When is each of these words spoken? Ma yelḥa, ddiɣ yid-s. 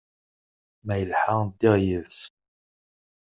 Ma 0.85 0.95
yelḥa, 0.99 1.37
ddiɣ 1.51 1.75
yid-s. 1.85 2.17